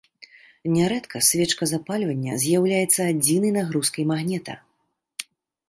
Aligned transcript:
Нярэдка 0.77 1.17
свечка 1.27 1.63
запальвання 1.73 2.39
з'яўляецца 2.45 3.01
адзінай 3.13 3.55
нагрузкай 3.61 4.03
магнета. 4.13 4.53